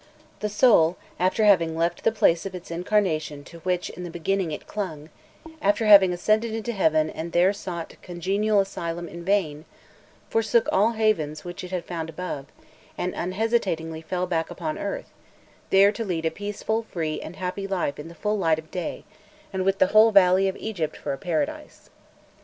The 0.39 0.49
soul, 0.49 0.97
after 1.19 1.45
having 1.45 1.77
left 1.77 2.03
the 2.03 2.11
place 2.11 2.47
of 2.47 2.55
its 2.55 2.71
incarnation 2.71 3.43
to 3.43 3.59
which 3.59 3.91
in 3.91 4.03
the 4.03 4.09
beginning 4.09 4.51
it 4.51 4.65
clung, 4.65 5.11
after 5.61 5.85
having 5.85 6.11
ascended 6.11 6.55
into 6.55 6.71
heaven 6.71 7.07
and 7.11 7.31
there 7.33 7.53
sought 7.53 7.93
congenial 8.01 8.59
asylum 8.59 9.07
in 9.07 9.23
vain, 9.23 9.63
forsook 10.27 10.67
all 10.71 10.93
havens 10.93 11.45
which 11.45 11.63
it 11.63 11.69
had 11.69 11.85
found 11.85 12.09
above, 12.09 12.47
and 12.97 13.13
unhesitatingly 13.13 14.01
fell 14.01 14.25
back 14.25 14.49
upon 14.49 14.79
earth, 14.79 15.11
there 15.69 15.91
to 15.91 16.03
lead 16.03 16.25
a 16.25 16.31
peaceful, 16.31 16.81
free, 16.81 17.21
and 17.21 17.35
happy 17.35 17.67
life 17.67 17.99
in 17.99 18.07
the 18.07 18.15
full 18.15 18.39
light 18.39 18.57
of 18.57 18.71
day, 18.71 19.03
and 19.53 19.63
with 19.63 19.77
the 19.77 19.85
whole 19.93 20.09
valley 20.09 20.47
of 20.47 20.57
Egypt 20.57 20.97
for 20.97 21.13
a 21.13 21.17
paradise. 21.19 21.91